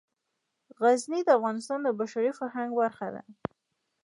غزني 0.81 1.21
د 1.25 1.29
افغانستان 1.37 1.79
د 1.83 1.89
بشري 1.99 2.31
فرهنګ 2.39 2.69
برخه 2.81 3.07
ده. 3.15 3.21